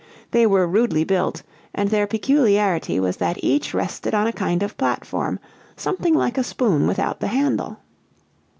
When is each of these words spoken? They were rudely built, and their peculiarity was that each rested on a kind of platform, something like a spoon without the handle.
They 0.31 0.47
were 0.47 0.65
rudely 0.67 1.03
built, 1.03 1.43
and 1.75 1.89
their 1.91 2.07
peculiarity 2.07 2.99
was 2.99 3.17
that 3.17 3.37
each 3.43 3.71
rested 3.71 4.15
on 4.15 4.25
a 4.25 4.33
kind 4.33 4.63
of 4.63 4.75
platform, 4.75 5.37
something 5.77 6.15
like 6.15 6.39
a 6.39 6.43
spoon 6.43 6.87
without 6.87 7.19
the 7.19 7.27
handle. 7.27 7.77